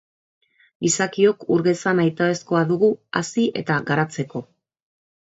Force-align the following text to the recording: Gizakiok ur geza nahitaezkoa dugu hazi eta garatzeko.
Gizakiok 0.85 1.45
ur 1.57 1.65
geza 1.69 1.95
nahitaezkoa 2.01 2.65
dugu 2.75 2.93
hazi 3.21 3.49
eta 3.63 3.81
garatzeko. 3.93 4.47